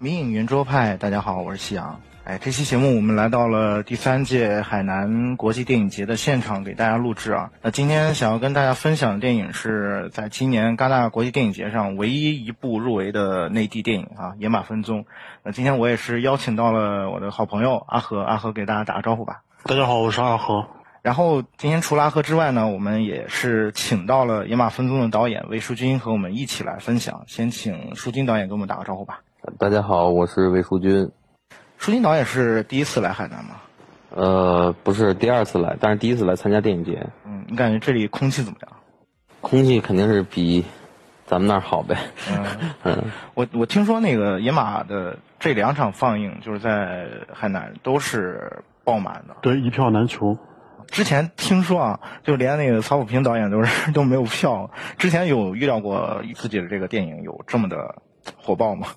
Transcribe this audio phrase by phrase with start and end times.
[0.00, 2.00] 迷影圆桌派，大家好，我是夕阳。
[2.22, 7.50] 哎，这期节目我们来到了第三届海南国际电影节的现场，给大家录制啊。
[7.62, 15.00] 那今天想要跟大家分享的电影是在今年戛纳国际电影节上唯一一部入围的内地电影啊，《野马分鬃》。
[15.42, 19.42] 那今天我也是邀请到了我的好朋友阿和，阿和给大家打个招呼吧。
[19.64, 20.64] 大家好，我是阿和。
[21.02, 27.24] 然后今天除了阿和之外呢，我们也是请到了《野马分鬃》的导演魏书君和我们一起来分享。
[27.26, 29.22] 先请书君导演给我们打个招呼吧。
[29.56, 31.10] 大家好，我是魏淑君。
[31.78, 33.54] 舒金导演是第一次来海南吗？
[34.14, 37.06] 呃，不是第二次来，但是第一次来参加电影节。
[37.24, 38.70] 嗯，你感觉这里空气怎么样？
[39.40, 40.64] 空气肯定是比
[41.24, 41.96] 咱们那儿好呗。
[42.30, 42.44] 嗯
[42.84, 49.36] 嗯，我我听说那个野马的这两场放映就是在海南都是爆满的。
[49.40, 50.36] 对，一票难求。
[50.88, 54.70] 之前听说啊，就连那个曹保平导演都是 都没有票。
[54.98, 57.94] 之前有预料过自己的这个电影有这么的
[58.36, 58.88] 火爆吗？